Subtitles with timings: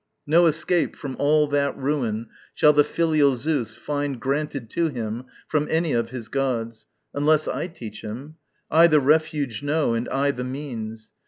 [0.25, 5.67] No escape From all that ruin shall the filial Zeus Find granted to him from
[5.69, 8.37] any of his gods, Unless I teach him.
[8.71, 11.11] I the refuge know, And I, the means.